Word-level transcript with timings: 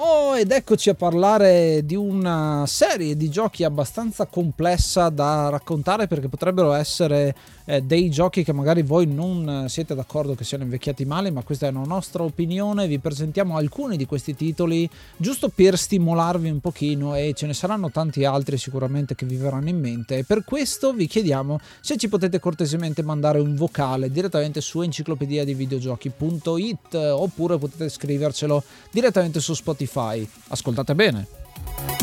Oh, 0.00 0.36
ed 0.36 0.52
eccoci 0.52 0.90
a 0.90 0.94
parlare 0.94 1.84
di 1.84 1.96
una 1.96 2.62
serie 2.68 3.16
di 3.16 3.28
giochi 3.28 3.64
abbastanza 3.64 4.26
complessa 4.26 5.08
da 5.08 5.48
raccontare 5.48 6.06
perché 6.06 6.28
potrebbero 6.28 6.72
essere 6.72 7.34
eh, 7.68 7.82
dei 7.82 8.08
giochi 8.08 8.42
che 8.42 8.54
magari 8.54 8.82
voi 8.82 9.06
non 9.06 9.66
siete 9.68 9.94
d'accordo 9.94 10.34
che 10.34 10.42
siano 10.42 10.64
invecchiati 10.64 11.04
male, 11.04 11.30
ma 11.30 11.42
questa 11.42 11.66
è 11.66 11.70
una 11.70 11.84
nostra 11.84 12.22
opinione. 12.22 12.86
Vi 12.86 12.98
presentiamo 12.98 13.58
alcuni 13.58 13.98
di 13.98 14.06
questi 14.06 14.34
titoli 14.34 14.88
giusto 15.18 15.50
per 15.50 15.76
stimolarvi 15.76 16.48
un 16.48 16.60
pochino 16.60 17.14
e 17.14 17.34
ce 17.36 17.46
ne 17.46 17.52
saranno 17.52 17.90
tanti 17.90 18.24
altri 18.24 18.56
sicuramente 18.56 19.14
che 19.14 19.26
vi 19.26 19.36
verranno 19.36 19.68
in 19.68 19.78
mente. 19.78 20.16
E 20.16 20.24
per 20.24 20.44
questo 20.44 20.94
vi 20.94 21.06
chiediamo 21.06 21.60
se 21.80 21.98
ci 21.98 22.08
potete 22.08 22.40
cortesemente 22.40 23.02
mandare 23.02 23.38
un 23.38 23.54
vocale 23.54 24.10
direttamente 24.10 24.62
su 24.62 24.80
enciclopedia 24.80 25.44
di 25.44 25.52
videogiochi.it 25.52 26.94
oppure 26.94 27.58
potete 27.58 27.90
scrivercelo 27.90 28.64
direttamente 28.90 29.40
su 29.40 29.52
Spotify. 29.52 30.26
Ascoltate 30.48 30.94
bene. 30.94 31.97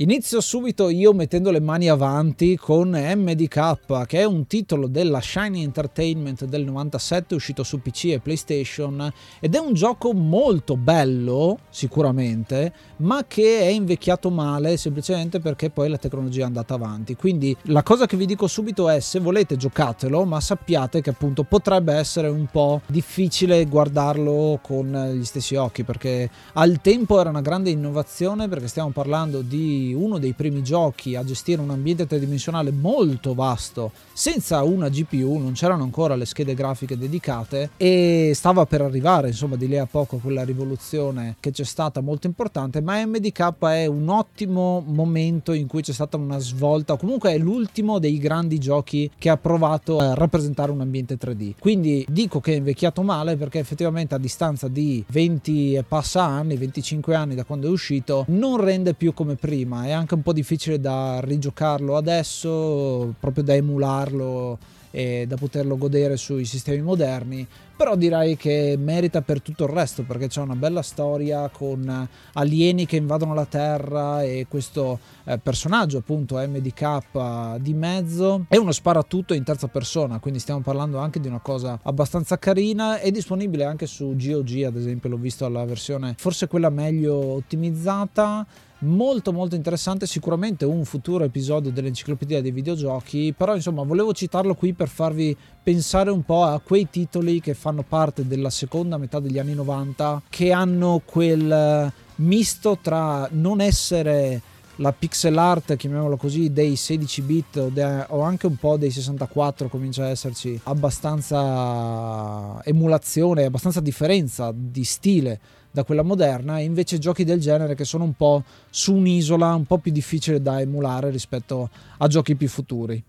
Inizio 0.00 0.40
subito 0.40 0.90
io 0.90 1.12
mettendo 1.12 1.50
le 1.50 1.58
mani 1.58 1.88
avanti 1.88 2.56
con 2.56 2.90
MDK, 2.90 4.06
che 4.06 4.20
è 4.20 4.24
un 4.24 4.46
titolo 4.46 4.86
della 4.86 5.20
Shiny 5.20 5.64
Entertainment 5.64 6.44
del 6.44 6.62
97, 6.62 7.34
uscito 7.34 7.64
su 7.64 7.82
PC 7.82 8.04
e 8.04 8.20
PlayStation, 8.20 9.12
ed 9.40 9.56
è 9.56 9.58
un 9.58 9.74
gioco 9.74 10.12
molto 10.12 10.76
bello, 10.76 11.58
sicuramente, 11.68 12.72
ma 12.98 13.24
che 13.26 13.58
è 13.58 13.66
invecchiato 13.70 14.30
male 14.30 14.76
semplicemente 14.76 15.40
perché 15.40 15.68
poi 15.68 15.88
la 15.88 15.98
tecnologia 15.98 16.42
è 16.42 16.46
andata 16.46 16.74
avanti. 16.74 17.16
Quindi 17.16 17.56
la 17.62 17.82
cosa 17.82 18.06
che 18.06 18.16
vi 18.16 18.26
dico 18.26 18.46
subito 18.46 18.88
è 18.88 19.00
se 19.00 19.18
volete 19.18 19.56
giocatelo, 19.56 20.24
ma 20.24 20.38
sappiate 20.38 21.00
che 21.00 21.10
appunto 21.10 21.42
potrebbe 21.42 21.92
essere 21.94 22.28
un 22.28 22.46
po' 22.46 22.82
difficile 22.86 23.66
guardarlo 23.66 24.60
con 24.62 25.14
gli 25.18 25.24
stessi 25.24 25.56
occhi, 25.56 25.82
perché 25.82 26.30
al 26.52 26.80
tempo 26.80 27.18
era 27.18 27.30
una 27.30 27.40
grande 27.40 27.70
innovazione, 27.70 28.46
perché 28.46 28.68
stiamo 28.68 28.90
parlando 28.90 29.42
di 29.42 29.86
uno 29.92 30.18
dei 30.18 30.32
primi 30.32 30.62
giochi 30.62 31.16
a 31.16 31.24
gestire 31.24 31.60
un 31.60 31.70
ambiente 31.70 32.06
tridimensionale 32.06 32.70
molto 32.70 33.34
vasto 33.34 33.92
senza 34.12 34.62
una 34.62 34.88
GPU, 34.88 35.38
non 35.38 35.52
c'erano 35.52 35.82
ancora 35.82 36.16
le 36.16 36.26
schede 36.26 36.54
grafiche 36.54 36.98
dedicate 36.98 37.70
e 37.76 38.32
stava 38.34 38.66
per 38.66 38.82
arrivare 38.82 39.28
insomma 39.28 39.56
di 39.56 39.68
lì 39.68 39.78
a 39.78 39.86
poco 39.86 40.18
quella 40.18 40.44
rivoluzione 40.44 41.36
che 41.40 41.50
c'è 41.50 41.64
stata 41.64 42.00
molto 42.00 42.26
importante, 42.26 42.80
ma 42.80 43.04
MDK 43.04 43.54
è 43.60 43.86
un 43.86 44.08
ottimo 44.08 44.82
momento 44.86 45.52
in 45.52 45.66
cui 45.66 45.82
c'è 45.82 45.92
stata 45.92 46.16
una 46.16 46.38
svolta, 46.38 46.96
comunque 46.96 47.32
è 47.32 47.38
l'ultimo 47.38 47.98
dei 47.98 48.18
grandi 48.18 48.58
giochi 48.58 49.10
che 49.18 49.28
ha 49.28 49.36
provato 49.36 49.98
a 49.98 50.14
rappresentare 50.14 50.70
un 50.70 50.80
ambiente 50.80 51.16
3D. 51.16 51.54
Quindi 51.58 52.04
dico 52.08 52.40
che 52.40 52.52
è 52.52 52.56
invecchiato 52.56 53.02
male 53.02 53.36
perché 53.36 53.58
effettivamente 53.58 54.14
a 54.14 54.18
distanza 54.18 54.68
di 54.68 55.04
20 55.08 55.74
e 55.74 55.82
passa 55.82 56.24
anni, 56.24 56.56
25 56.56 57.14
anni 57.14 57.34
da 57.34 57.44
quando 57.44 57.68
è 57.68 57.70
uscito, 57.70 58.24
non 58.28 58.60
rende 58.60 58.94
più 58.94 59.14
come 59.14 59.34
prima 59.34 59.77
è 59.86 59.90
anche 59.90 60.14
un 60.14 60.22
po' 60.22 60.32
difficile 60.32 60.80
da 60.80 61.20
rigiocarlo 61.20 61.96
adesso, 61.96 63.14
proprio 63.18 63.44
da 63.44 63.54
emularlo 63.54 64.58
e 64.90 65.26
da 65.26 65.36
poterlo 65.36 65.76
godere 65.76 66.16
sui 66.16 66.44
sistemi 66.44 66.80
moderni, 66.80 67.46
però 67.78 67.94
direi 67.94 68.36
che 68.36 68.76
merita 68.76 69.22
per 69.22 69.40
tutto 69.40 69.62
il 69.62 69.70
resto 69.70 70.02
perché 70.02 70.26
c'è 70.26 70.40
una 70.40 70.56
bella 70.56 70.82
storia 70.82 71.48
con 71.48 72.08
alieni 72.32 72.86
che 72.86 72.96
invadono 72.96 73.34
la 73.34 73.44
Terra 73.44 74.20
e 74.24 74.46
questo 74.48 74.98
eh, 75.22 75.38
personaggio 75.38 75.98
appunto 75.98 76.36
MDK 76.38 77.58
di 77.60 77.74
mezzo. 77.74 78.46
È 78.48 78.56
uno 78.56 78.72
sparatutto 78.72 79.32
in 79.32 79.44
terza 79.44 79.68
persona, 79.68 80.18
quindi 80.18 80.40
stiamo 80.40 80.60
parlando 80.60 80.98
anche 80.98 81.20
di 81.20 81.28
una 81.28 81.38
cosa 81.38 81.78
abbastanza 81.84 82.36
carina, 82.36 82.98
è 82.98 83.12
disponibile 83.12 83.62
anche 83.62 83.86
su 83.86 84.16
GOG 84.16 84.64
ad 84.64 84.74
esempio, 84.74 85.10
l'ho 85.10 85.16
visto 85.16 85.44
alla 85.44 85.64
versione 85.64 86.16
forse 86.18 86.48
quella 86.48 86.70
meglio 86.70 87.14
ottimizzata. 87.14 88.44
Molto 88.80 89.32
molto 89.32 89.56
interessante 89.56 90.06
sicuramente 90.06 90.64
un 90.64 90.84
futuro 90.84 91.24
episodio 91.24 91.72
dell'enciclopedia 91.72 92.40
dei 92.40 92.52
videogiochi 92.52 93.34
però 93.36 93.56
insomma 93.56 93.82
volevo 93.82 94.12
citarlo 94.12 94.54
qui 94.54 94.72
per 94.72 94.86
farvi 94.86 95.36
pensare 95.60 96.10
un 96.10 96.22
po' 96.22 96.44
a 96.44 96.60
quei 96.60 96.88
titoli 96.88 97.40
che 97.40 97.54
fanno 97.54 97.67
parte 97.86 98.26
della 98.26 98.50
seconda 98.50 98.98
metà 98.98 99.20
degli 99.20 99.38
anni 99.38 99.54
90 99.54 100.22
che 100.28 100.52
hanno 100.52 101.02
quel 101.04 101.92
misto 102.16 102.78
tra 102.80 103.28
non 103.32 103.60
essere 103.60 104.40
la 104.80 104.92
pixel 104.92 105.36
art, 105.36 105.76
chiamiamolo 105.76 106.16
così, 106.16 106.52
dei 106.52 106.76
16 106.76 107.22
bit 107.22 107.56
o, 107.56 107.68
de- 107.68 108.06
o, 108.08 108.20
anche 108.22 108.46
un 108.46 108.56
po' 108.56 108.76
dei 108.76 108.90
64 108.90 109.68
comincia 109.68 110.04
a 110.04 110.08
esserci 110.08 110.58
abbastanza 110.64 112.62
emulazione, 112.64 113.44
abbastanza 113.44 113.80
differenza 113.80 114.52
di 114.54 114.84
stile 114.84 115.40
da 115.70 115.84
quella 115.84 116.02
moderna 116.02 116.58
e 116.58 116.64
invece 116.64 116.98
giochi 116.98 117.24
del 117.24 117.40
genere 117.40 117.74
che 117.74 117.84
sono 117.84 118.04
un 118.04 118.14
po' 118.14 118.44
su 118.70 118.94
un'isola 118.94 119.54
un 119.54 119.64
po' 119.64 119.78
più 119.78 119.92
difficile 119.92 120.40
da 120.40 120.60
emulare 120.60 121.10
rispetto 121.10 121.68
a 121.98 122.06
giochi 122.06 122.36
più 122.36 122.48
futuri. 122.48 123.02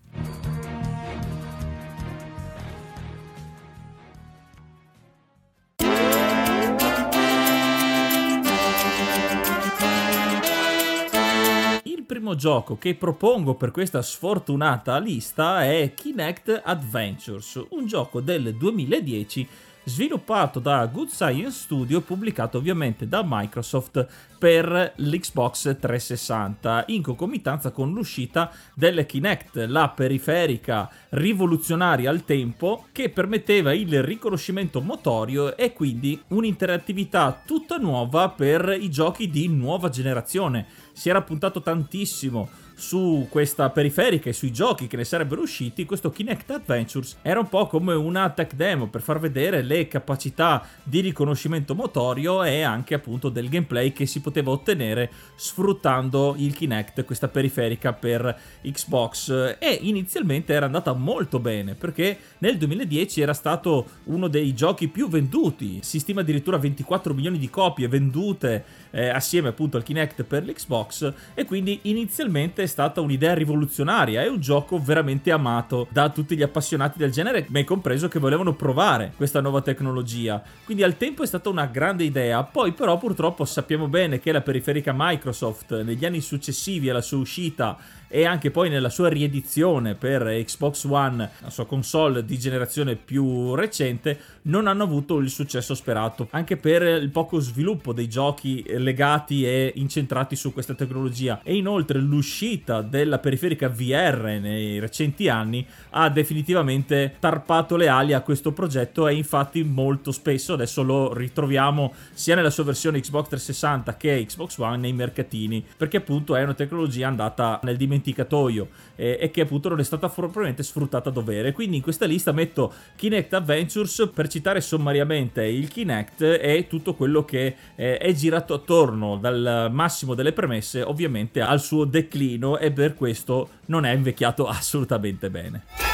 Primo 12.30 12.34
gioco 12.36 12.78
che 12.78 12.94
propongo 12.94 13.54
per 13.54 13.70
questa 13.70 14.02
sfortunata 14.02 14.98
lista 14.98 15.64
è 15.64 15.92
Kinect 15.94 16.62
Adventures, 16.64 17.60
un 17.70 17.86
gioco 17.86 18.20
del 18.20 18.54
2010 18.54 19.48
sviluppato 19.84 20.60
da 20.60 20.86
Good 20.86 21.08
Science 21.08 21.58
Studio 21.58 21.98
e 21.98 22.02
pubblicato 22.02 22.58
ovviamente 22.58 23.08
da 23.08 23.22
Microsoft 23.24 24.06
per 24.38 24.94
l'Xbox 24.96 25.76
360 25.78 26.84
in 26.88 27.02
concomitanza 27.02 27.70
con 27.70 27.92
l'uscita 27.92 28.50
delle 28.74 29.04
Kinect, 29.04 29.66
la 29.68 29.88
periferica 29.88 30.90
rivoluzionaria 31.10 32.08
al 32.08 32.24
tempo 32.24 32.86
che 32.92 33.10
permetteva 33.10 33.74
il 33.74 34.02
riconoscimento 34.02 34.80
motorio 34.80 35.56
e 35.56 35.72
quindi 35.72 36.20
un'interattività 36.28 37.42
tutta 37.44 37.76
nuova 37.76 38.30
per 38.30 38.76
i 38.80 38.90
giochi 38.90 39.28
di 39.28 39.48
nuova 39.48 39.88
generazione. 39.88 40.66
Si 40.92 41.08
era 41.08 41.22
puntato 41.22 41.60
tantissimo 41.60 42.48
su 42.80 43.26
questa 43.28 43.68
periferica 43.68 44.30
e 44.30 44.32
sui 44.32 44.50
giochi 44.50 44.86
che 44.86 44.96
ne 44.96 45.04
sarebbero 45.04 45.42
usciti, 45.42 45.84
questo 45.84 46.10
Kinect 46.10 46.50
Adventures 46.50 47.18
era 47.20 47.38
un 47.38 47.48
po' 47.48 47.66
come 47.66 47.92
una 47.92 48.30
tech 48.30 48.54
demo 48.54 48.88
per 48.88 49.02
far 49.02 49.20
vedere 49.20 49.60
le 49.62 49.86
capacità 49.86 50.66
di 50.82 51.00
riconoscimento 51.00 51.74
motorio 51.74 52.42
e 52.42 52.62
anche 52.62 52.94
appunto 52.94 53.28
del 53.28 53.50
gameplay 53.50 53.92
che 53.92 54.06
si 54.06 54.20
poteva 54.20 54.50
ottenere 54.50 55.10
sfruttando 55.34 56.34
il 56.38 56.54
Kinect, 56.54 57.04
questa 57.04 57.28
periferica 57.28 57.92
per 57.92 58.34
Xbox. 58.62 59.56
E 59.58 59.78
inizialmente 59.82 60.54
era 60.54 60.64
andata 60.64 60.94
molto 60.94 61.38
bene 61.38 61.74
perché 61.74 62.16
nel 62.38 62.56
2010 62.56 63.20
era 63.20 63.34
stato 63.34 63.86
uno 64.04 64.26
dei 64.26 64.54
giochi 64.54 64.88
più 64.88 65.08
venduti, 65.08 65.80
si 65.82 65.98
stima 65.98 66.22
addirittura 66.22 66.56
24 66.56 67.12
milioni 67.12 67.38
di 67.38 67.50
copie 67.50 67.88
vendute 67.88 68.64
eh, 68.90 69.08
assieme 69.08 69.48
appunto 69.48 69.76
al 69.76 69.82
Kinect 69.82 70.22
per 70.22 70.44
l'Xbox. 70.44 71.12
E 71.34 71.44
quindi 71.44 71.80
inizialmente 71.82 72.68
stata 72.70 73.00
un'idea 73.00 73.34
rivoluzionaria, 73.34 74.22
è 74.22 74.28
un 74.28 74.40
gioco 74.40 74.80
veramente 74.80 75.30
amato 75.30 75.86
da 75.90 76.08
tutti 76.08 76.36
gli 76.36 76.42
appassionati 76.42 76.96
del 76.98 77.10
genere, 77.10 77.44
me 77.48 77.64
compreso 77.64 78.08
che 78.08 78.18
volevano 78.18 78.54
provare 78.54 79.12
questa 79.16 79.40
nuova 79.40 79.60
tecnologia. 79.60 80.42
Quindi 80.64 80.82
al 80.82 80.96
tempo 80.96 81.22
è 81.22 81.26
stata 81.26 81.48
una 81.48 81.66
grande 81.66 82.04
idea, 82.04 82.42
poi 82.44 82.72
però 82.72 82.96
purtroppo 82.96 83.44
sappiamo 83.44 83.88
bene 83.88 84.20
che 84.20 84.32
la 84.32 84.40
periferica 84.40 84.94
Microsoft 84.96 85.82
negli 85.82 86.04
anni 86.04 86.20
successivi 86.20 86.88
alla 86.88 87.02
sua 87.02 87.18
uscita 87.18 87.76
e 88.12 88.24
anche 88.24 88.50
poi 88.50 88.68
nella 88.68 88.88
sua 88.88 89.08
riedizione 89.08 89.94
per 89.94 90.24
Xbox 90.44 90.84
One, 90.84 91.30
la 91.38 91.50
sua 91.50 91.64
console 91.64 92.24
di 92.24 92.38
generazione 92.40 92.96
più 92.96 93.54
recente, 93.54 94.18
non 94.42 94.66
hanno 94.66 94.82
avuto 94.82 95.18
il 95.18 95.30
successo 95.30 95.74
sperato, 95.76 96.26
anche 96.32 96.56
per 96.56 96.82
il 96.82 97.10
poco 97.10 97.38
sviluppo 97.38 97.92
dei 97.92 98.08
giochi 98.08 98.64
legati 98.66 99.44
e 99.44 99.72
incentrati 99.76 100.34
su 100.34 100.52
questa 100.52 100.74
tecnologia. 100.74 101.40
E 101.44 101.54
inoltre 101.54 102.00
l'uscita 102.00 102.82
della 102.82 103.20
periferica 103.20 103.68
VR 103.68 104.38
nei 104.40 104.80
recenti 104.80 105.28
anni 105.28 105.64
ha 105.90 106.08
definitivamente 106.10 107.14
tarpato 107.20 107.76
le 107.76 107.86
ali 107.86 108.12
a 108.12 108.22
questo 108.22 108.52
progetto 108.52 109.06
e 109.06 109.14
infatti 109.14 109.62
molto 109.62 110.10
spesso 110.10 110.54
adesso 110.54 110.82
lo 110.82 111.14
ritroviamo 111.14 111.94
sia 112.12 112.34
nella 112.34 112.50
sua 112.50 112.64
versione 112.64 113.00
Xbox 113.00 113.28
360 113.28 113.96
che 113.96 114.24
Xbox 114.26 114.58
One 114.58 114.78
nei 114.78 114.92
mercatini 114.92 115.64
perché 115.76 115.98
appunto 115.98 116.34
è 116.34 116.42
una 116.42 116.54
tecnologia 116.54 117.06
andata 117.06 117.60
nel 117.62 117.76
dimenticatoio 117.76 117.99
dimenticatoio 118.00 118.68
eh, 118.96 119.18
e 119.20 119.30
che 119.30 119.42
appunto 119.42 119.68
non 119.68 119.80
è 119.80 119.84
stata 119.84 120.08
propriamente 120.08 120.62
sfruttata 120.62 121.10
a 121.10 121.12
dovere. 121.12 121.52
Quindi 121.52 121.76
in 121.76 121.82
questa 121.82 122.06
lista 122.06 122.32
metto 122.32 122.72
Kinect 122.96 123.34
Adventures 123.34 124.10
per 124.12 124.28
citare 124.28 124.60
sommariamente 124.60 125.44
il 125.44 125.68
Kinect 125.68 126.22
e 126.22 126.66
tutto 126.68 126.94
quello 126.94 127.24
che 127.24 127.54
eh, 127.76 127.98
è 127.98 128.12
girato 128.12 128.54
attorno 128.54 129.16
dal 129.16 129.68
massimo 129.70 130.14
delle 130.14 130.32
premesse 130.32 130.82
ovviamente 130.82 131.40
al 131.40 131.60
suo 131.60 131.84
declino 131.84 132.58
e 132.58 132.72
per 132.72 132.94
questo 132.94 133.50
non 133.66 133.84
è 133.84 133.92
invecchiato 133.92 134.46
assolutamente 134.48 135.30
bene. 135.30 135.89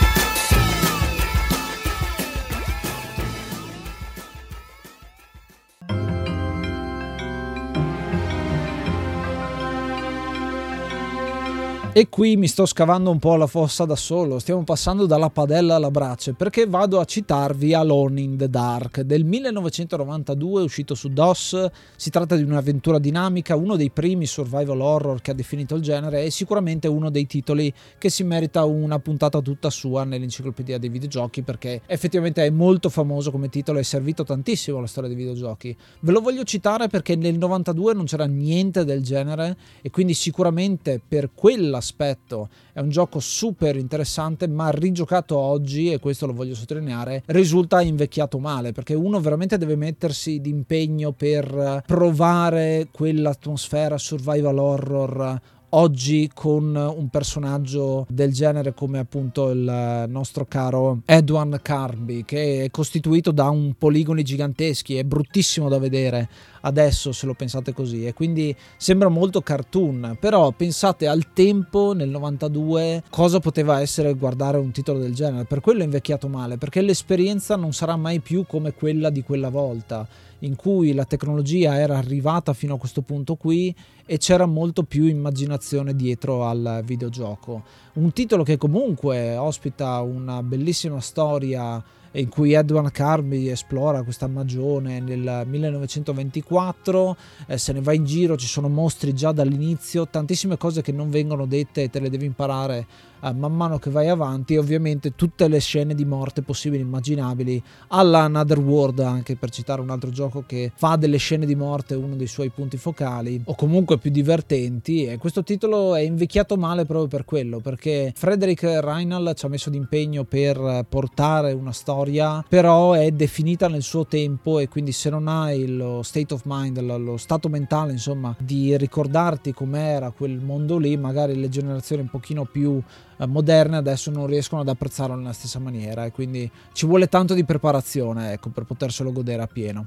E 11.96 12.10
qui 12.10 12.36
mi 12.36 12.46
sto 12.46 12.66
scavando 12.66 13.10
un 13.10 13.18
po' 13.18 13.36
la 13.36 13.46
fossa 13.46 13.86
da 13.86 13.96
solo, 13.96 14.38
stiamo 14.38 14.64
passando 14.64 15.06
dalla 15.06 15.30
padella 15.30 15.76
alla 15.76 15.90
brace, 15.90 16.34
perché 16.34 16.66
vado 16.66 17.00
a 17.00 17.06
citarvi 17.06 17.72
Alone 17.72 18.20
in 18.20 18.36
the 18.36 18.50
Dark 18.50 19.00
del 19.00 19.24
1992, 19.24 20.62
uscito 20.62 20.94
su 20.94 21.08
DOS. 21.08 21.70
Si 21.96 22.10
tratta 22.10 22.36
di 22.36 22.42
un'avventura 22.42 22.98
dinamica, 22.98 23.56
uno 23.56 23.76
dei 23.76 23.88
primi 23.88 24.26
survival 24.26 24.82
horror 24.82 25.22
che 25.22 25.30
ha 25.30 25.34
definito 25.34 25.74
il 25.74 25.80
genere 25.80 26.22
e 26.22 26.30
sicuramente 26.30 26.86
uno 26.86 27.08
dei 27.08 27.24
titoli 27.24 27.72
che 27.96 28.10
si 28.10 28.24
merita 28.24 28.66
una 28.66 28.98
puntata 28.98 29.40
tutta 29.40 29.70
sua 29.70 30.04
nell'enciclopedia 30.04 30.76
dei 30.76 30.90
videogiochi, 30.90 31.40
perché 31.40 31.80
effettivamente 31.86 32.44
è 32.44 32.50
molto 32.50 32.90
famoso 32.90 33.30
come 33.30 33.48
titolo 33.48 33.78
e 33.78 33.80
è 33.80 33.84
servito 33.84 34.22
tantissimo 34.22 34.76
alla 34.76 34.86
storia 34.86 35.08
dei 35.08 35.16
videogiochi. 35.16 35.74
Ve 36.00 36.12
lo 36.12 36.20
voglio 36.20 36.44
citare 36.44 36.88
perché 36.88 37.16
nel 37.16 37.38
92 37.38 37.94
non 37.94 38.04
c'era 38.04 38.26
niente 38.26 38.84
del 38.84 39.02
genere 39.02 39.56
e 39.80 39.88
quindi 39.88 40.12
sicuramente 40.12 41.00
per 41.00 41.30
quella 41.32 41.84
aspetto. 41.86 42.48
È 42.72 42.80
un 42.80 42.90
gioco 42.90 43.20
super 43.20 43.76
interessante 43.76 44.48
ma 44.48 44.70
rigiocato 44.70 45.36
oggi 45.36 45.92
e 45.92 45.98
questo 45.98 46.26
lo 46.26 46.32
voglio 46.32 46.54
sottolineare 46.54 47.22
risulta 47.26 47.80
invecchiato 47.80 48.38
male 48.38 48.72
perché 48.72 48.94
uno 48.94 49.20
veramente 49.20 49.56
deve 49.56 49.76
mettersi 49.76 50.40
d'impegno 50.40 51.12
per 51.12 51.84
provare 51.86 52.88
quell'atmosfera 52.90 53.96
survival 53.96 54.58
horror 54.58 55.40
oggi 55.70 56.30
con 56.32 56.74
un 56.74 57.08
personaggio 57.08 58.06
del 58.08 58.32
genere 58.32 58.74
come 58.74 58.98
appunto 58.98 59.50
il 59.50 60.04
nostro 60.08 60.46
caro 60.46 61.00
Edwin 61.04 61.58
Carby 61.60 62.24
che 62.24 62.64
è 62.64 62.70
costituito 62.70 63.30
da 63.32 63.48
un 63.48 63.74
poligoni 63.76 64.22
giganteschi 64.22 64.96
è 64.96 65.04
bruttissimo 65.04 65.68
da 65.68 65.78
vedere 65.78 66.28
adesso 66.66 67.12
se 67.12 67.26
lo 67.26 67.34
pensate 67.34 67.72
così 67.72 68.06
e 68.06 68.12
quindi 68.12 68.54
sembra 68.76 69.08
molto 69.08 69.40
cartoon. 69.40 70.16
Però 70.20 70.50
pensate 70.50 71.06
al 71.06 71.32
tempo 71.32 71.92
nel 71.94 72.08
92 72.08 73.04
cosa 73.08 73.40
poteva 73.40 73.80
essere 73.80 74.14
guardare 74.14 74.58
un 74.58 74.72
titolo 74.72 74.98
del 74.98 75.14
genere? 75.14 75.44
Per 75.44 75.60
quello 75.60 75.80
è 75.80 75.84
invecchiato 75.84 76.28
male 76.28 76.58
perché 76.58 76.80
l'esperienza 76.80 77.56
non 77.56 77.72
sarà 77.72 77.96
mai 77.96 78.20
più 78.20 78.44
come 78.46 78.74
quella 78.74 79.10
di 79.10 79.22
quella 79.22 79.48
volta 79.48 80.06
in 80.40 80.56
cui 80.56 80.92
la 80.92 81.04
tecnologia 81.04 81.78
era 81.78 81.96
arrivata 81.96 82.52
fino 82.52 82.74
a 82.74 82.78
questo 82.78 83.02
punto 83.02 83.36
qui 83.36 83.74
e 84.04 84.18
c'era 84.18 84.46
molto 84.46 84.82
più 84.82 85.06
immaginazione 85.06 85.94
dietro 85.94 86.44
al 86.44 86.82
videogioco. 86.84 87.62
Un 87.94 88.12
titolo 88.12 88.42
che 88.42 88.56
comunque 88.56 89.36
ospita 89.36 90.00
una 90.00 90.42
bellissima 90.42 91.00
storia 91.00 91.82
in 92.12 92.28
cui 92.28 92.52
Edwin 92.52 92.90
Carby 92.90 93.48
esplora 93.48 94.02
questa 94.02 94.26
magione 94.26 95.00
nel 95.00 95.44
1924, 95.46 97.16
eh, 97.46 97.58
se 97.58 97.72
ne 97.72 97.80
va 97.80 97.92
in 97.92 98.04
giro, 98.04 98.36
ci 98.36 98.46
sono 98.46 98.68
mostri 98.68 99.12
già 99.14 99.32
dall'inizio, 99.32 100.08
tantissime 100.08 100.56
cose 100.56 100.82
che 100.82 100.92
non 100.92 101.10
vengono 101.10 101.46
dette 101.46 101.82
e 101.82 101.90
te 101.90 102.00
le 102.00 102.08
devi 102.08 102.24
imparare 102.24 102.86
eh, 103.22 103.32
man 103.32 103.54
mano 103.54 103.78
che 103.78 103.90
vai 103.90 104.08
avanti 104.08 104.56
ovviamente 104.56 105.14
tutte 105.14 105.48
le 105.48 105.60
scene 105.60 105.94
di 105.94 106.04
morte 106.04 106.42
possibili 106.42 106.82
e 106.82 106.86
immaginabili 106.86 107.62
alla 107.88 108.20
Another 108.20 108.58
World 108.58 109.00
anche 109.00 109.36
per 109.36 109.50
citare 109.50 109.80
un 109.80 109.90
altro 109.90 110.10
gioco 110.10 110.44
che 110.46 110.72
fa 110.74 110.96
delle 110.96 111.16
scene 111.16 111.46
di 111.46 111.54
morte 111.54 111.94
uno 111.94 112.14
dei 112.16 112.26
suoi 112.26 112.50
punti 112.50 112.76
focali 112.76 113.40
o 113.44 113.54
comunque 113.54 113.98
più 113.98 114.10
divertenti 114.10 115.04
e 115.04 115.18
questo 115.18 115.42
titolo 115.42 115.94
è 115.94 116.00
invecchiato 116.00 116.56
male 116.56 116.84
proprio 116.84 117.08
per 117.08 117.24
quello 117.24 117.60
perché 117.60 118.12
Frederick 118.14 118.62
Reinal 118.62 119.32
ci 119.36 119.46
ha 119.46 119.48
messo 119.48 119.70
d'impegno 119.70 120.24
per 120.24 120.84
portare 120.88 121.52
una 121.52 121.72
storia 121.72 122.44
però 122.48 122.92
è 122.92 123.10
definita 123.10 123.68
nel 123.68 123.82
suo 123.82 124.06
tempo 124.06 124.58
e 124.58 124.68
quindi 124.68 124.92
se 124.92 125.10
non 125.10 125.28
hai 125.28 125.66
lo 125.66 126.02
state 126.02 126.34
of 126.34 126.42
mind 126.44 126.80
lo 126.80 127.16
stato 127.16 127.48
mentale 127.48 127.92
insomma 127.92 128.34
di 128.38 128.76
ricordarti 128.76 129.52
com'era 129.52 130.10
quel 130.10 130.40
mondo 130.40 130.78
lì 130.78 130.96
magari 130.96 131.34
le 131.36 131.48
generazioni 131.48 132.02
un 132.02 132.08
pochino 132.08 132.44
più 132.44 132.82
moderne 133.24 133.76
adesso 133.76 134.10
non 134.10 134.26
riescono 134.26 134.60
ad 134.60 134.68
apprezzarlo 134.68 135.14
nella 135.14 135.32
stessa 135.32 135.58
maniera 135.58 136.04
e 136.04 136.12
quindi 136.12 136.50
ci 136.72 136.84
vuole 136.84 137.08
tanto 137.08 137.32
di 137.32 137.44
preparazione 137.44 138.32
ecco, 138.32 138.50
per 138.50 138.64
poterselo 138.64 139.12
godere 139.12 139.42
a 139.42 139.46
pieno. 139.46 139.86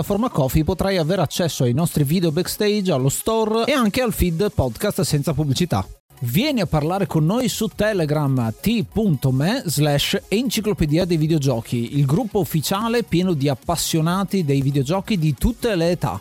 piattaforma 0.00 0.30
Coffee 0.30 0.64
potrai 0.64 0.96
avere 0.96 1.20
accesso 1.20 1.64
ai 1.64 1.74
nostri 1.74 2.04
video 2.04 2.32
backstage, 2.32 2.90
allo 2.90 3.10
store 3.10 3.64
e 3.66 3.72
anche 3.72 4.00
al 4.00 4.14
feed 4.14 4.50
podcast 4.52 5.02
senza 5.02 5.34
pubblicità. 5.34 5.86
Vieni 6.20 6.60
a 6.60 6.66
parlare 6.66 7.06
con 7.06 7.26
noi 7.26 7.48
su 7.48 7.68
Telegram 7.68 8.52
t.me 8.60 9.62
slash 9.66 10.22
enciclopedia 10.28 11.04
dei 11.04 11.18
videogiochi, 11.18 11.98
il 11.98 12.06
gruppo 12.06 12.40
ufficiale 12.40 13.02
pieno 13.02 13.34
di 13.34 13.48
appassionati 13.48 14.44
dei 14.44 14.62
videogiochi 14.62 15.18
di 15.18 15.34
tutte 15.34 15.74
le 15.76 15.90
età. 15.90 16.20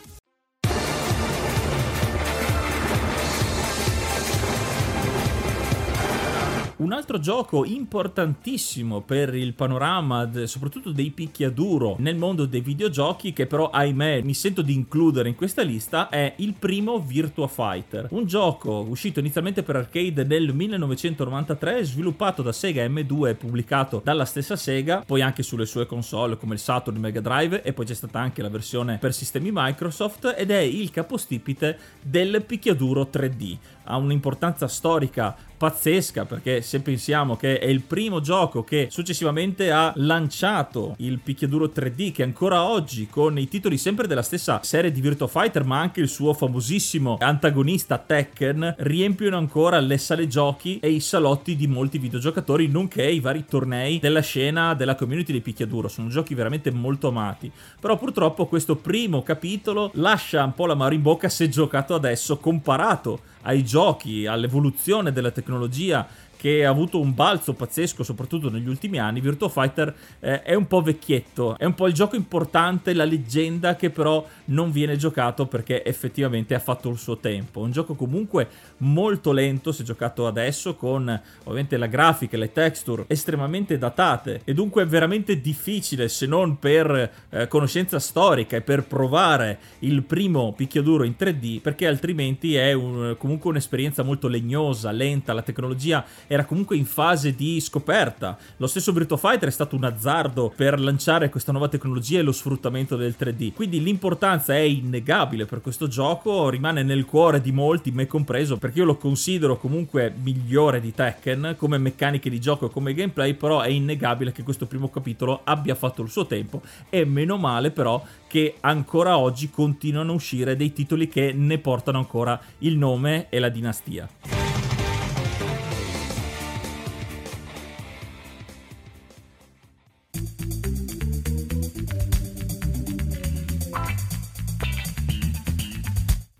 Un 6.79 6.93
altro 6.93 7.19
gioco 7.19 7.65
importantissimo 7.65 9.01
per 9.01 9.35
il 9.35 9.53
panorama, 9.53 10.29
soprattutto 10.45 10.93
dei 10.93 11.09
picchiaduro 11.09 11.97
nel 11.99 12.15
mondo 12.15 12.45
dei 12.45 12.61
videogiochi, 12.61 13.33
che 13.33 13.47
però 13.47 13.69
ahimè 13.69 14.21
mi 14.21 14.33
sento 14.33 14.61
di 14.61 14.71
includere 14.73 15.27
in 15.27 15.35
questa 15.35 15.61
lista, 15.61 16.07
è 16.07 16.35
il 16.37 16.53
primo 16.57 17.01
Virtua 17.01 17.49
Fighter. 17.49 18.07
Un 18.11 18.25
gioco 18.25 18.85
uscito 18.87 19.19
inizialmente 19.19 19.61
per 19.61 19.75
arcade 19.75 20.23
nel 20.23 20.53
1993, 20.53 21.83
sviluppato 21.83 22.41
da 22.41 22.53
Sega 22.53 22.87
M2 22.87 23.27
e 23.27 23.35
pubblicato 23.35 23.99
dalla 24.01 24.23
stessa 24.23 24.55
Sega, 24.55 25.03
poi 25.05 25.21
anche 25.21 25.43
sulle 25.43 25.65
sue 25.65 25.85
console 25.85 26.37
come 26.37 26.53
il 26.53 26.61
Saturn 26.61 26.95
e 26.95 26.99
Mega 27.01 27.19
Drive 27.19 27.61
e 27.61 27.73
poi 27.73 27.83
c'è 27.83 27.93
stata 27.93 28.19
anche 28.19 28.41
la 28.41 28.47
versione 28.47 28.99
per 28.99 29.13
sistemi 29.13 29.49
Microsoft 29.51 30.33
ed 30.37 30.49
è 30.49 30.59
il 30.59 30.91
capostipite 30.91 31.77
del 32.01 32.41
picchiaduro 32.41 33.09
3D. 33.11 33.57
Ha 33.83 33.97
un'importanza 33.97 34.67
storica 34.69 35.35
pazzesca 35.57 36.23
perché 36.23 36.61
se 36.69 36.81
pensiamo 36.81 37.35
che 37.35 37.57
è 37.57 37.65
il 37.65 37.81
primo 37.81 38.21
gioco 38.21 38.63
che 38.63 38.89
successivamente 38.91 39.71
ha 39.71 39.91
lanciato 39.95 40.93
il 40.99 41.17
picchiaduro 41.17 41.71
3D 41.73 42.11
che 42.11 42.21
ancora 42.21 42.63
oggi 42.63 43.07
con 43.07 43.39
i 43.39 43.47
titoli 43.47 43.79
sempre 43.79 44.05
della 44.05 44.21
stessa 44.21 44.59
serie 44.61 44.91
di 44.91 45.01
Virtua 45.01 45.27
Fighter 45.27 45.63
ma 45.63 45.79
anche 45.79 45.99
il 45.99 46.07
suo 46.07 46.31
famosissimo 46.35 47.17
antagonista 47.21 47.97
Tekken 47.97 48.75
riempiono 48.77 49.37
ancora 49.37 49.79
le 49.79 49.97
sale 49.97 50.27
giochi 50.27 50.77
e 50.77 50.91
i 50.91 50.99
salotti 50.99 51.55
di 51.55 51.65
molti 51.65 51.97
videogiocatori 51.97 52.67
nonché 52.67 53.09
i 53.09 53.19
vari 53.19 53.45
tornei 53.45 53.97
della 53.97 54.21
scena 54.21 54.75
della 54.75 54.93
community 54.93 55.31
dei 55.31 55.41
picchiaduro. 55.41 55.87
Sono 55.87 56.09
giochi 56.09 56.35
veramente 56.35 56.69
molto 56.69 57.07
amati. 57.07 57.51
Però 57.79 57.97
purtroppo 57.97 58.45
questo 58.45 58.75
primo 58.75 59.23
capitolo 59.23 59.89
lascia 59.95 60.43
un 60.43 60.53
po' 60.53 60.67
la 60.67 60.75
mano 60.75 60.93
in 60.93 61.01
bocca 61.01 61.29
se 61.29 61.49
giocato 61.49 61.95
adesso 61.95 62.37
comparato 62.37 63.21
ai 63.43 63.63
giochi, 63.63 64.25
all'evoluzione 64.25 65.11
della 65.11 65.31
tecnologia 65.31 66.07
che 66.39 66.63
ha 66.63 66.69
avuto 66.69 67.01
un 67.01 67.13
balzo 67.13 67.51
pazzesco 67.51 68.01
soprattutto 68.01 68.49
negli 68.49 68.69
ultimi 68.69 68.97
anni, 68.97 69.19
Virtua 69.19 69.49
Fighter 69.49 69.93
eh, 70.21 70.41
è 70.41 70.53
un 70.53 70.67
po' 70.67 70.81
vecchietto, 70.81 71.57
è 71.57 71.65
un 71.65 71.75
po' 71.75 71.87
il 71.87 71.93
gioco 71.93 72.15
importante, 72.15 72.93
la 72.93 73.03
leggenda 73.03 73.75
che 73.75 73.89
però 73.89 74.25
non 74.45 74.71
viene 74.71 74.95
giocato 74.95 75.47
perché 75.47 75.83
effettivamente 75.83 76.55
ha 76.55 76.59
fatto 76.59 76.87
il 76.87 76.97
suo 76.97 77.17
tempo. 77.17 77.59
Un 77.59 77.71
gioco 77.71 77.93
comunque 77.93 78.47
molto 78.77 79.33
lento 79.33 79.73
se 79.73 79.83
giocato 79.83 80.27
adesso 80.27 80.75
con 80.75 81.21
ovviamente 81.43 81.75
la 81.75 81.87
grafica 81.87 82.37
e 82.37 82.39
le 82.39 82.53
texture 82.53 83.03
estremamente 83.07 83.77
datate 83.77 84.39
e 84.45 84.53
dunque 84.53 84.85
veramente 84.85 85.41
difficile 85.41 86.07
se 86.07 86.25
non 86.25 86.57
per 86.57 87.11
eh, 87.31 87.47
conoscenza 87.49 87.99
storica 87.99 88.55
e 88.55 88.61
per 88.61 88.83
provare 88.83 89.59
il 89.79 90.03
primo 90.03 90.53
picchiaduro 90.53 91.03
in 91.03 91.15
3D 91.19 91.59
perché 91.59 91.85
altrimenti 91.85 92.55
è 92.55 92.71
un, 92.71 93.15
comunque 93.17 93.49
un'esperienza 93.49 94.03
molto 94.03 94.29
legnosa, 94.29 94.91
lenta, 94.91 95.33
la 95.33 95.41
tecnologia 95.41 96.05
era 96.29 96.45
comunque 96.45 96.77
in 96.77 96.85
fase 96.85 97.33
di 97.33 97.59
scoperta. 97.59 98.37
Lo 98.57 98.67
stesso 98.67 98.91
Virtua 98.91 99.17
Fighter 99.17 99.49
è 99.49 99.51
stato 99.51 99.75
un 99.75 99.83
azzardo 99.83 100.53
per 100.55 100.79
lanciare 100.79 101.29
questa 101.29 101.51
nuova 101.51 101.69
tecnologia 101.69 102.19
e 102.19 102.21
lo 102.21 102.31
sfruttamento 102.31 102.95
del 102.95 103.15
3D. 103.19 103.53
Quindi 103.53 103.81
l'importanza 103.81 104.53
è 104.53 104.59
innegabile 104.59 105.45
per 105.45 105.59
questo 105.59 105.87
gioco, 105.87 106.49
rimane 106.49 106.83
nel 106.83 107.05
cuore 107.05 107.41
di 107.41 107.51
molti, 107.51 107.89
me 107.89 108.05
compreso, 108.05 108.57
perché 108.57 108.77
io 108.77 108.85
lo 108.85 108.97
considero 108.97 109.57
comunque 109.57 110.13
migliore 110.21 110.79
di 110.79 110.93
Tekken 110.93 111.55
come 111.57 111.79
meccaniche 111.79 112.29
di 112.29 112.39
gioco 112.39 112.67
e 112.67 112.69
come 112.69 112.93
gameplay, 112.93 113.33
però 113.33 113.61
è 113.61 113.69
innegabile 113.69 114.31
che 114.31 114.43
questo 114.43 114.67
primo 114.67 114.91
capitolo 114.91 115.41
abbia 115.45 115.73
fatto 115.73 116.03
il 116.03 116.09
suo 116.09 116.27
tempo 116.27 116.61
e 116.89 117.05
meno 117.05 117.37
male 117.37 117.71
però 117.71 118.05
che 118.27 118.57
ancora 118.59 119.17
oggi 119.17 119.49
continuano 119.49 120.11
a 120.11 120.15
uscire 120.15 120.55
dei 120.55 120.71
titoli 120.73 121.07
che 121.09 121.33
ne 121.33 121.57
portano 121.57 121.97
ancora 121.97 122.39
il 122.59 122.77
nome 122.77 123.25
e 123.29 123.39
la 123.39 123.49
dinastia. 123.49 124.38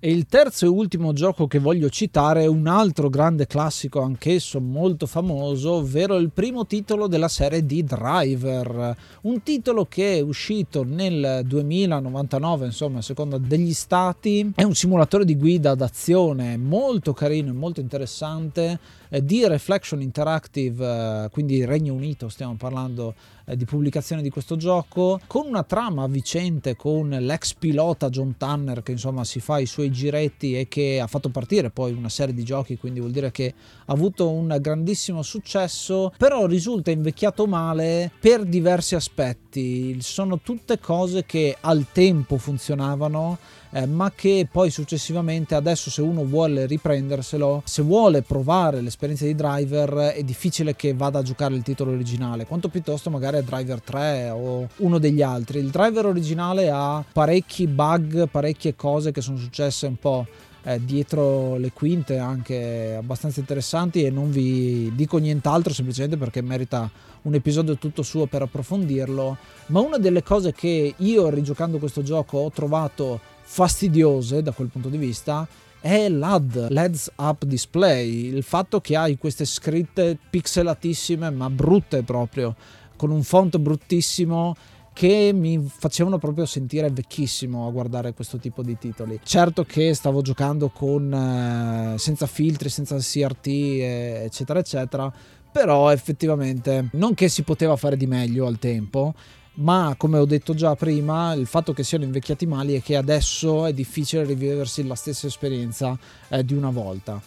E 0.02 0.10
il 0.10 0.28
terzo 0.28 0.64
e 0.64 0.70
ultimo 0.70 1.12
gioco 1.12 1.46
che 1.46 1.60
voglio 1.60 1.90
citare 1.90 2.44
è 2.44 2.46
un 2.46 2.68
altro 2.68 3.10
grande 3.10 3.48
classico, 3.48 4.00
anch'esso 4.00 4.62
molto 4.62 5.06
famoso, 5.06 5.74
ovvero 5.74 6.16
il 6.16 6.32
primo 6.32 6.66
titolo 6.66 7.08
della 7.08 7.28
serie 7.28 7.66
di 7.66 7.84
Driver. 7.84 8.96
Un 9.24 9.44
titolo 9.44 9.88
che 9.90 10.16
è 10.16 10.22
uscito 10.22 10.86
nel 10.86 11.42
2099, 11.44 12.68
insomma, 12.68 13.00
a 13.00 13.02
seconda 13.02 13.38
degli 13.38 13.74
stati. 13.74 14.50
È 14.56 14.64
un 14.64 14.74
simulatore 14.74 15.26
di 15.26 15.36
guida 15.36 15.76
d'azione 15.76 16.56
molto 16.56 17.12
carino 17.12 17.50
e 17.50 17.56
molto 17.56 17.82
interessante 17.82 18.80
di 19.10 19.46
Reflection 19.48 20.02
Interactive, 20.02 21.26
eh, 21.26 21.30
quindi 21.30 21.66
Regno 21.66 21.94
Unito, 21.94 22.30
stiamo 22.30 22.56
parlando 22.56 23.16
eh, 23.46 23.58
di 23.58 23.66
pubblicazione 23.66 24.22
di 24.22 24.30
questo 24.30 24.56
gioco, 24.56 25.20
con 25.26 25.48
una 25.48 25.64
trama 25.64 26.04
avvicente 26.04 26.76
con 26.76 27.10
l'ex 27.10 27.54
pilota 27.56 28.10
John 28.10 28.38
Tanner 28.38 28.84
che 28.84 28.92
insomma 28.92 29.24
si 29.24 29.40
fa 29.40 29.58
i 29.58 29.66
suoi 29.66 29.92
giretti 29.92 30.58
e 30.58 30.68
che 30.68 31.00
ha 31.00 31.08
fatto 31.08 31.30
partire 31.30 31.72
poi 31.72 31.92
una 31.92 32.10
serie 32.10 32.36
di 32.36 32.44
giochi, 32.44 32.78
quindi 32.78 33.00
vuol 33.00 33.12
dire 33.12 33.32
che 33.32 33.54
ha 33.86 33.92
avuto 33.92 34.30
un 34.30 34.56
grandissimo 34.62 35.24
successo, 35.24 36.14
però 36.16 36.46
risulta 36.46 36.92
invecchiato 36.92 37.48
male 37.48 38.12
per 38.20 38.44
diversi 38.46 38.94
aspetti. 38.94 40.00
Sono 40.02 40.40
tutte 40.40 40.80
cose 40.80 41.26
che 41.26 41.58
al 41.60 41.88
tempo 41.92 42.38
funzionavano 42.38 43.38
eh, 43.72 43.86
ma 43.86 44.12
che 44.16 44.48
poi 44.52 44.72
successivamente 44.72 45.56
adesso 45.56 45.90
se 45.90 46.02
uno 46.02 46.24
vuole 46.26 46.66
riprenderselo, 46.66 47.62
se 47.66 47.82
vuole 47.82 48.22
provare 48.22 48.82
l'esperienza 48.82 49.26
di 49.26 49.36
driver 49.36 50.14
è 50.14 50.24
difficile 50.24 50.76
che 50.76 50.94
vada 50.94 51.20
a 51.20 51.24
giocare 51.24 51.56
il 51.56 51.62
titolo 51.62 51.92
originale, 51.92 52.46
quanto 52.46 52.70
piuttosto 52.70 53.10
magari 53.10 53.38
a 53.38 53.42
Driver 53.42 53.82
3 53.82 54.30
o 54.32 54.68
uno 54.78 54.98
degli 54.98 55.22
altri. 55.22 55.60
Il 55.60 55.70
driver 55.70 56.06
originale 56.06 56.70
ha 56.72 57.04
parecchi 57.12 57.68
bug, 57.68 58.28
parecchie 58.28 58.76
cose 58.76 59.12
che 59.12 59.22
sono 59.22 59.38
successe 59.38 59.86
un 59.86 59.98
po' 59.98 60.26
eh, 60.64 60.84
dietro 60.84 61.56
le 61.58 61.72
quinte 61.72 62.18
anche 62.18 62.96
abbastanza 62.98 63.40
interessanti 63.40 64.04
e 64.04 64.10
non 64.10 64.30
vi 64.30 64.92
dico 64.94 65.18
nient'altro 65.18 65.74
semplicemente 65.74 66.18
perché 66.18 66.42
merita 66.42 66.90
un 67.22 67.34
episodio 67.34 67.78
tutto 67.78 68.02
suo 68.02 68.26
per 68.26 68.42
approfondirlo 68.42 69.38
ma 69.68 69.80
una 69.80 69.98
delle 69.98 70.24
cose 70.24 70.52
che 70.52 70.94
io 70.98 71.30
rigiocando 71.30 71.78
questo 71.78 72.04
gioco 72.04 72.40
ho 72.40 72.52
trovato 72.52 73.38
fastidiose 73.52 74.44
da 74.44 74.52
quel 74.52 74.68
punto 74.68 74.90
di 74.90 74.98
vista 74.98 75.48
è 75.82 76.08
l'AD, 76.08 76.68
l'Heads 76.70 77.14
Up 77.16 77.46
Display, 77.46 78.28
il 78.28 78.44
fatto 78.44 78.80
che 78.80 78.96
hai 78.96 79.18
queste 79.18 79.44
scritte 79.44 80.18
pixelatissime 80.30 81.32
ma 81.32 81.50
brutte 81.50 82.04
proprio, 82.04 82.56
con 82.96 83.10
un 83.10 83.24
font 83.24 83.58
bruttissimo 83.58 84.56
che 84.94 85.32
mi 85.34 85.68
facevano 85.68 86.20
proprio 86.20 86.46
sentire 86.46 86.92
vecchissimo 86.92 87.68
a 87.68 87.72
guardare 87.72 88.14
questo 88.14 88.38
tipo 88.38 88.62
di 88.62 88.78
titoli. 88.78 89.20
Certo 89.24 89.64
che 89.64 89.96
stavo 89.96 90.22
giocando 90.22 90.70
con 90.70 91.12
eh, 91.12 91.98
senza 91.98 92.28
filtri, 92.28 92.70
senza 92.70 92.98
CRT, 92.98 93.48
eccetera, 93.48 94.60
eccetera, 94.60 95.12
però 95.52 95.90
effettivamente 95.92 96.90
non 96.94 97.16
che 97.16 97.30
si 97.30 97.42
poteva 97.42 97.76
fare 97.78 97.98
di 97.98 98.06
meglio 98.06 98.46
al 98.46 98.60
tempo, 98.60 99.16
ma 99.60 99.96
come 99.98 100.18
ho 100.18 100.26
detto 100.26 100.54
già 100.54 100.76
prima, 100.76 101.34
il 101.34 101.48
fatto 101.48 101.74
che 101.74 101.84
siano 101.84 102.04
invecchiati 102.04 102.46
male 102.46 102.76
è 102.76 102.82
che 102.82 102.96
adesso 102.96 103.66
è 103.66 103.74
difficile 103.74 104.24
riviversi 104.24 104.86
la 104.86 104.96
stessa 104.96 105.28
esperienza 105.28 105.98
eh, 106.30 106.44
di 106.44 106.54
una 106.54 106.70
volta. 106.70 107.22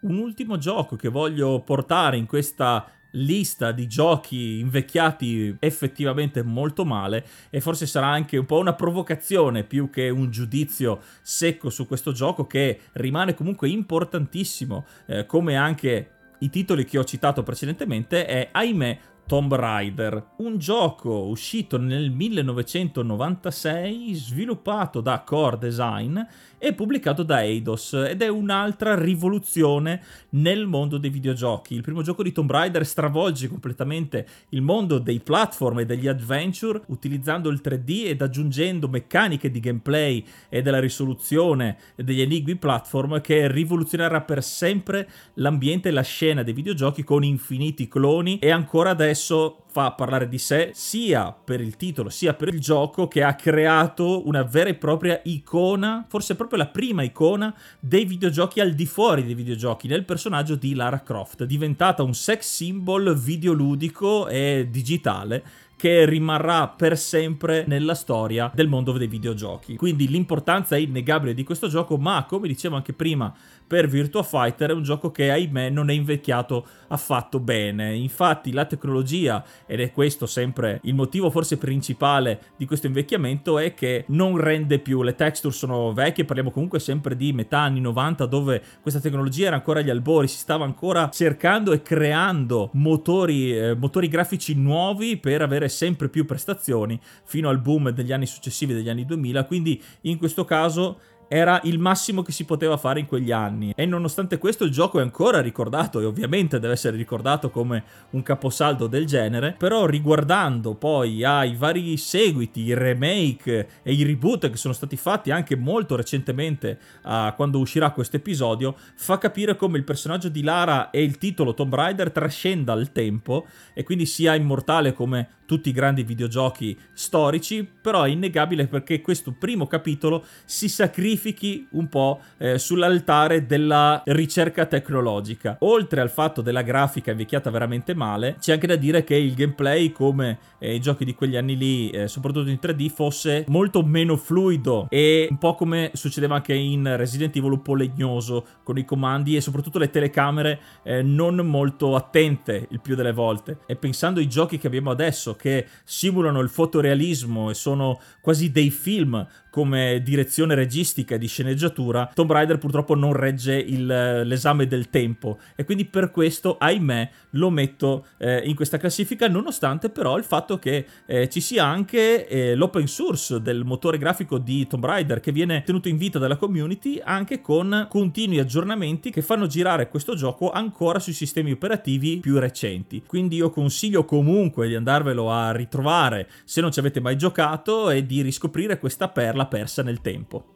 Un 0.00 0.18
ultimo 0.18 0.58
gioco 0.58 0.96
che 0.96 1.08
voglio 1.08 1.60
portare 1.60 2.18
in 2.18 2.26
questa 2.26 2.93
lista 3.14 3.72
di 3.72 3.86
giochi 3.86 4.58
invecchiati 4.58 5.56
effettivamente 5.58 6.42
molto 6.42 6.84
male 6.84 7.26
e 7.50 7.60
forse 7.60 7.86
sarà 7.86 8.08
anche 8.08 8.36
un 8.36 8.46
po' 8.46 8.58
una 8.58 8.74
provocazione 8.74 9.64
più 9.64 9.90
che 9.90 10.08
un 10.08 10.30
giudizio 10.30 11.00
secco 11.22 11.70
su 11.70 11.86
questo 11.86 12.12
gioco 12.12 12.46
che 12.46 12.80
rimane 12.92 13.34
comunque 13.34 13.68
importantissimo 13.68 14.84
eh, 15.06 15.26
come 15.26 15.56
anche 15.56 16.10
i 16.38 16.50
titoli 16.50 16.84
che 16.84 16.98
ho 16.98 17.04
citato 17.04 17.42
precedentemente 17.42 18.26
è 18.26 18.48
ahimè 18.52 18.98
Tomb 19.26 19.54
Raider, 19.54 20.32
un 20.38 20.58
gioco 20.58 21.24
uscito 21.24 21.78
nel 21.78 22.10
1996, 22.10 24.14
sviluppato 24.14 25.00
da 25.00 25.20
Core 25.20 25.56
Design 25.56 26.20
e 26.64 26.72
pubblicato 26.72 27.22
da 27.22 27.42
Eidos 27.42 27.92
ed 27.92 28.22
è 28.22 28.28
un'altra 28.28 28.98
rivoluzione 28.98 30.02
nel 30.30 30.66
mondo 30.66 30.96
dei 30.96 31.10
videogiochi. 31.10 31.74
Il 31.74 31.82
primo 31.82 32.00
gioco 32.00 32.22
di 32.22 32.32
Tomb 32.32 32.50
Raider 32.50 32.86
stravolge 32.86 33.48
completamente 33.48 34.26
il 34.48 34.62
mondo 34.62 34.98
dei 34.98 35.20
platform 35.20 35.80
e 35.80 35.84
degli 35.84 36.08
adventure 36.08 36.80
utilizzando 36.86 37.50
il 37.50 37.60
3D 37.62 38.06
ed 38.06 38.22
aggiungendo 38.22 38.88
meccaniche 38.88 39.50
di 39.50 39.60
gameplay 39.60 40.24
e 40.48 40.62
della 40.62 40.80
risoluzione 40.80 41.76
degli 41.96 42.22
enigmi 42.22 42.56
platform 42.56 43.20
che 43.20 43.46
rivoluzionerà 43.46 44.22
per 44.22 44.42
sempre 44.42 45.06
l'ambiente 45.34 45.90
e 45.90 45.92
la 45.92 46.00
scena 46.00 46.42
dei 46.42 46.54
videogiochi 46.54 47.04
con 47.04 47.24
infiniti 47.24 47.88
cloni 47.88 48.38
e 48.38 48.50
ancora 48.50 48.88
adesso 48.88 49.63
fa 49.74 49.90
parlare 49.90 50.28
di 50.28 50.38
sé 50.38 50.70
sia 50.72 51.32
per 51.32 51.60
il 51.60 51.74
titolo 51.74 52.08
sia 52.08 52.32
per 52.34 52.46
il 52.46 52.60
gioco 52.60 53.08
che 53.08 53.24
ha 53.24 53.34
creato 53.34 54.24
una 54.28 54.44
vera 54.44 54.70
e 54.70 54.76
propria 54.76 55.20
icona, 55.24 56.04
forse 56.08 56.36
proprio 56.36 56.58
la 56.58 56.68
prima 56.68 57.02
icona 57.02 57.52
dei 57.80 58.04
videogiochi 58.04 58.60
al 58.60 58.72
di 58.74 58.86
fuori 58.86 59.24
dei 59.24 59.34
videogiochi, 59.34 59.88
nel 59.88 60.04
personaggio 60.04 60.54
di 60.54 60.76
Lara 60.76 61.02
Croft, 61.02 61.42
diventata 61.42 62.04
un 62.04 62.14
sex 62.14 62.46
symbol 62.46 63.18
videoludico 63.18 64.28
e 64.28 64.68
digitale 64.70 65.42
che 65.76 66.06
rimarrà 66.06 66.68
per 66.68 66.96
sempre 66.96 67.64
nella 67.66 67.94
storia 67.94 68.50
del 68.54 68.68
mondo 68.68 68.92
dei 68.92 69.08
videogiochi. 69.08 69.76
Quindi 69.76 70.08
l'importanza 70.08 70.76
è 70.76 70.78
innegabile 70.78 71.34
di 71.34 71.44
questo 71.44 71.68
gioco, 71.68 71.96
ma 71.96 72.24
come 72.26 72.48
dicevo 72.48 72.76
anche 72.76 72.92
prima, 72.92 73.34
per 73.66 73.88
Virtua 73.88 74.22
Fighter 74.22 74.70
è 74.70 74.74
un 74.74 74.82
gioco 74.82 75.10
che 75.10 75.30
ahimè 75.30 75.70
non 75.70 75.90
è 75.90 75.92
invecchiato 75.92 76.66
affatto 76.88 77.40
bene. 77.40 77.94
Infatti 77.94 78.52
la 78.52 78.64
tecnologia, 78.64 79.44
ed 79.66 79.80
è 79.80 79.90
questo 79.90 80.26
sempre 80.26 80.80
il 80.84 80.94
motivo 80.94 81.30
forse 81.30 81.56
principale 81.56 82.40
di 82.56 82.66
questo 82.66 82.86
invecchiamento, 82.86 83.58
è 83.58 83.74
che 83.74 84.04
non 84.08 84.36
rende 84.36 84.78
più, 84.78 85.02
le 85.02 85.14
texture 85.14 85.52
sono 85.52 85.92
vecchie, 85.92 86.24
parliamo 86.24 86.50
comunque 86.50 86.78
sempre 86.78 87.16
di 87.16 87.32
metà 87.32 87.60
anni 87.60 87.80
90 87.80 88.26
dove 88.26 88.62
questa 88.80 89.00
tecnologia 89.00 89.46
era 89.46 89.56
ancora 89.56 89.80
agli 89.80 89.90
albori, 89.90 90.28
si 90.28 90.38
stava 90.38 90.64
ancora 90.64 91.08
cercando 91.10 91.72
e 91.72 91.82
creando 91.82 92.70
motori, 92.74 93.56
eh, 93.56 93.74
motori 93.74 94.08
grafici 94.08 94.54
nuovi 94.54 95.16
per 95.16 95.42
avere 95.42 95.68
sempre 95.68 96.08
più 96.08 96.24
prestazioni 96.24 97.00
fino 97.24 97.48
al 97.48 97.60
boom 97.60 97.90
degli 97.90 98.12
anni 98.12 98.26
successivi, 98.26 98.74
degli 98.74 98.88
anni 98.88 99.04
2000, 99.04 99.44
quindi 99.44 99.82
in 100.02 100.18
questo 100.18 100.44
caso 100.44 100.98
era 101.34 101.60
il 101.64 101.80
massimo 101.80 102.22
che 102.22 102.30
si 102.30 102.44
poteva 102.44 102.76
fare 102.76 103.00
in 103.00 103.06
quegli 103.06 103.32
anni. 103.32 103.72
E 103.74 103.86
nonostante 103.86 104.38
questo 104.38 104.62
il 104.62 104.70
gioco 104.70 105.00
è 105.00 105.02
ancora 105.02 105.40
ricordato 105.40 105.98
e 105.98 106.04
ovviamente 106.04 106.60
deve 106.60 106.74
essere 106.74 106.96
ricordato 106.96 107.50
come 107.50 107.82
un 108.10 108.22
caposaldo 108.22 108.86
del 108.86 109.04
genere. 109.04 109.56
Però 109.58 109.84
riguardando 109.84 110.74
poi 110.74 111.24
ai 111.24 111.56
vari 111.56 111.96
seguiti, 111.96 112.60
i 112.60 112.74
remake 112.74 113.68
e 113.82 113.92
i 113.92 114.04
reboot 114.04 114.48
che 114.48 114.56
sono 114.56 114.72
stati 114.72 114.96
fatti 114.96 115.32
anche 115.32 115.56
molto 115.56 115.96
recentemente 115.96 116.78
a 117.02 117.32
quando 117.34 117.58
uscirà 117.58 117.90
questo 117.90 118.14
episodio 118.14 118.76
fa 118.94 119.18
capire 119.18 119.56
come 119.56 119.76
il 119.76 119.82
personaggio 119.82 120.28
di 120.28 120.44
Lara 120.44 120.90
e 120.90 121.02
il 121.02 121.18
titolo 121.18 121.52
Tomb 121.52 121.74
Raider 121.74 122.12
trascenda 122.12 122.74
il 122.74 122.92
tempo 122.92 123.46
e 123.74 123.82
quindi 123.82 124.06
sia 124.06 124.36
immortale 124.36 124.92
come 124.92 125.28
tutti 125.46 125.68
i 125.68 125.72
grandi 125.72 126.02
videogiochi 126.02 126.76
storici, 126.92 127.68
però 127.80 128.02
è 128.02 128.08
innegabile 128.08 128.66
perché 128.66 129.00
questo 129.00 129.32
primo 129.32 129.66
capitolo 129.66 130.24
si 130.44 130.68
sacrifichi 130.68 131.66
un 131.72 131.88
po' 131.88 132.20
eh, 132.38 132.58
sull'altare 132.58 133.46
della 133.46 134.02
ricerca 134.06 134.66
tecnologica. 134.66 135.56
Oltre 135.60 136.00
al 136.00 136.10
fatto 136.10 136.42
della 136.42 136.62
grafica 136.62 137.10
invecchiata 137.10 137.50
veramente 137.50 137.94
male, 137.94 138.36
c'è 138.38 138.52
anche 138.52 138.66
da 138.66 138.76
dire 138.76 139.04
che 139.04 139.16
il 139.16 139.34
gameplay, 139.34 139.92
come 139.92 140.38
eh, 140.58 140.74
i 140.74 140.80
giochi 140.80 141.04
di 141.04 141.14
quegli 141.14 141.36
anni 141.36 141.56
lì, 141.56 141.90
eh, 141.90 142.08
soprattutto 142.08 142.50
in 142.50 142.58
3D, 142.60 142.88
fosse 142.88 143.44
molto 143.48 143.82
meno 143.82 144.16
fluido 144.16 144.86
e 144.88 145.26
un 145.30 145.38
po' 145.38 145.54
come 145.54 145.90
succedeva 145.94 146.36
anche 146.36 146.54
in 146.54 146.96
Resident 146.96 147.36
Evil 147.36 147.52
un 147.52 147.62
po' 147.62 147.74
legnoso 147.74 148.46
con 148.62 148.78
i 148.78 148.84
comandi 148.84 149.36
e 149.36 149.40
soprattutto 149.40 149.78
le 149.78 149.90
telecamere 149.90 150.60
eh, 150.82 151.02
non 151.02 151.36
molto 151.36 151.94
attente 151.94 152.66
il 152.70 152.80
più 152.80 152.94
delle 152.94 153.12
volte. 153.12 153.58
E 153.66 153.76
pensando 153.76 154.20
ai 154.20 154.28
giochi 154.28 154.58
che 154.58 154.66
abbiamo 154.66 154.90
adesso, 154.90 155.33
che 155.34 155.66
simulano 155.84 156.40
il 156.40 156.48
fotorealismo 156.48 157.50
e 157.50 157.54
sono 157.54 158.00
quasi 158.20 158.50
dei 158.50 158.70
film 158.70 159.26
come 159.54 160.02
direzione 160.02 160.56
registica 160.56 161.14
e 161.14 161.18
di 161.18 161.28
sceneggiatura, 161.28 162.10
Tomb 162.12 162.32
Raider 162.32 162.58
purtroppo 162.58 162.96
non 162.96 163.12
regge 163.12 163.54
il, 163.54 163.86
l'esame 163.86 164.66
del 164.66 164.90
tempo 164.90 165.38
e 165.54 165.64
quindi 165.64 165.84
per 165.84 166.10
questo, 166.10 166.56
ahimè, 166.58 167.10
lo 167.30 167.50
metto 167.50 168.06
eh, 168.18 168.42
in 168.46 168.56
questa 168.56 168.78
classifica, 168.78 169.28
nonostante 169.28 169.90
però 169.90 170.18
il 170.18 170.24
fatto 170.24 170.58
che 170.58 170.84
eh, 171.06 171.28
ci 171.28 171.40
sia 171.40 171.64
anche 171.64 172.26
eh, 172.26 172.56
l'open 172.56 172.88
source 172.88 173.40
del 173.40 173.62
motore 173.64 173.96
grafico 173.96 174.38
di 174.38 174.66
Tomb 174.66 174.84
Raider 174.84 175.20
che 175.20 175.30
viene 175.30 175.62
tenuto 175.62 175.86
in 175.86 175.98
vita 175.98 176.18
dalla 176.18 176.34
community 176.34 177.00
anche 177.00 177.40
con 177.40 177.86
continui 177.88 178.40
aggiornamenti 178.40 179.10
che 179.10 179.22
fanno 179.22 179.46
girare 179.46 179.88
questo 179.88 180.16
gioco 180.16 180.50
ancora 180.50 180.98
sui 180.98 181.12
sistemi 181.12 181.52
operativi 181.52 182.18
più 182.18 182.40
recenti. 182.40 183.04
Quindi 183.06 183.36
io 183.36 183.50
consiglio 183.50 184.04
comunque 184.04 184.66
di 184.66 184.74
andarvelo 184.74 185.30
a 185.30 185.52
ritrovare 185.52 186.28
se 186.42 186.60
non 186.60 186.72
ci 186.72 186.80
avete 186.80 186.98
mai 186.98 187.16
giocato 187.16 187.88
e 187.90 188.04
di 188.04 188.20
riscoprire 188.20 188.80
questa 188.80 189.06
perla 189.06 189.42
persa 189.46 189.82
nel 189.82 190.00
tempo. 190.00 190.53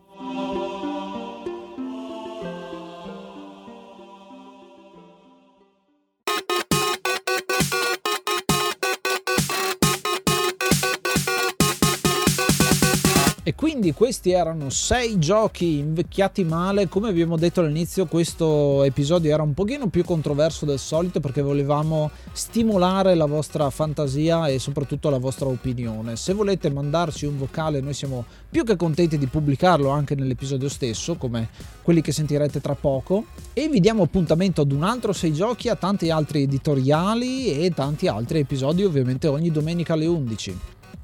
Quindi 13.59 13.92
questi 13.92 14.31
erano 14.31 14.71
sei 14.71 15.18
giochi 15.18 15.79
invecchiati 15.79 16.44
male. 16.44 16.87
Come 16.87 17.09
abbiamo 17.09 17.37
detto 17.37 17.59
all'inizio, 17.59 18.07
questo 18.07 18.85
episodio 18.85 19.35
era 19.35 19.42
un 19.42 19.53
pochino 19.53 19.88
più 19.88 20.05
controverso 20.05 20.64
del 20.64 20.79
solito 20.79 21.18
perché 21.18 21.42
volevamo 21.42 22.09
stimolare 22.31 23.16
la 23.16 23.27
vostra 23.27 23.68
fantasia 23.71 24.47
e 24.47 24.61
soprattutto 24.61 25.11
la 25.11 25.18
vostra 25.18 25.49
opinione. 25.49 26.14
Se 26.14 26.35
volete 26.35 26.71
mandarci 26.71 27.27
un 27.27 27.37
vocale, 27.37 27.81
noi 27.81 27.94
siamo 27.94 28.25
più 28.49 28.62
che 28.62 28.77
contenti 28.77 29.18
di 29.18 29.27
pubblicarlo 29.27 29.88
anche 29.88 30.14
nell'episodio 30.14 30.68
stesso, 30.68 31.16
come 31.16 31.49
quelli 31.83 32.01
che 32.01 32.12
sentirete 32.12 32.61
tra 32.61 32.77
poco. 32.77 33.25
E 33.55 33.68
vi 33.68 33.81
diamo 33.81 34.05
appuntamento 34.05 34.61
ad 34.61 34.71
un 34.71 34.85
altro 34.85 35.12
sei 35.12 35.33
giochi, 35.33 35.68
a 35.68 35.75
tanti 35.75 36.11
altri 36.11 36.42
editoriali 36.42 37.61
e 37.61 37.73
tanti 37.75 38.07
altri 38.07 38.38
episodi, 38.38 38.85
ovviamente 38.85 39.27
ogni 39.27 39.51
domenica 39.51 39.94
alle 39.94 40.07
11. 40.07 40.59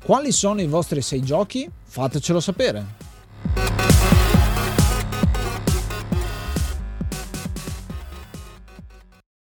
Quali 0.04 0.30
sono 0.30 0.60
i 0.60 0.66
vostri 0.66 1.00
sei 1.00 1.22
giochi? 1.22 1.68
Fatecelo 1.94 2.40
sapere. 2.40 3.03